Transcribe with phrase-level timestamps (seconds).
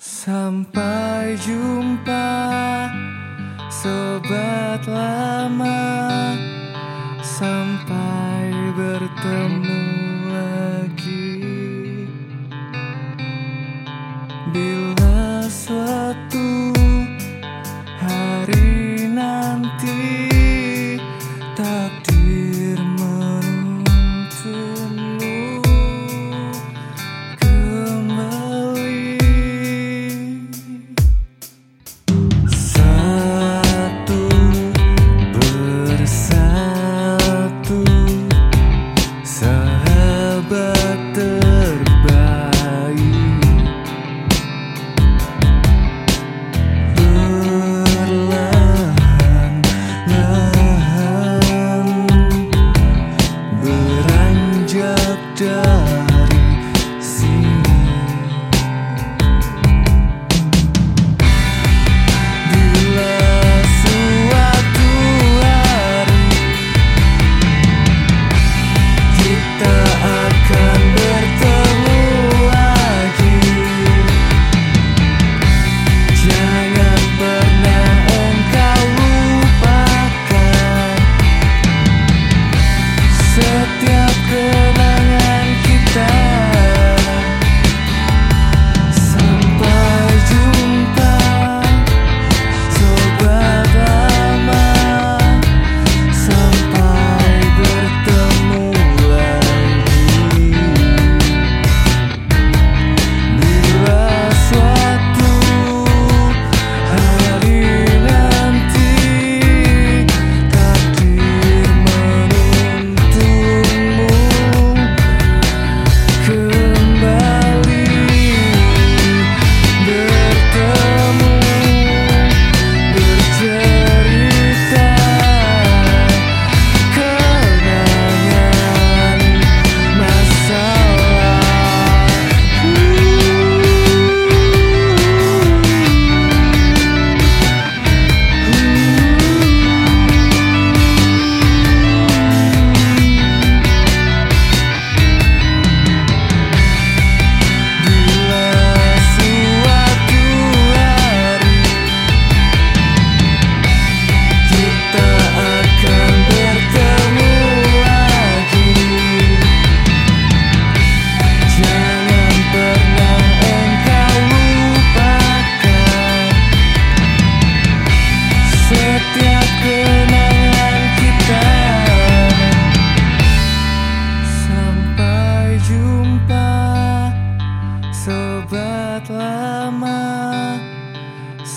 [0.00, 2.88] Sampai jumpa.
[3.68, 6.32] Sobat lama.
[7.20, 9.99] Sampai bertemu.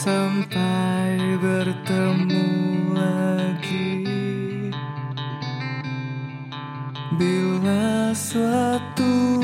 [0.03, 2.47] sampai bertemu
[2.91, 4.03] lagi.
[7.15, 9.39] Bila suatu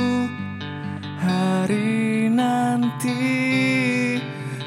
[1.23, 3.23] hari nanti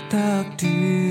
[0.09, 1.02] takdir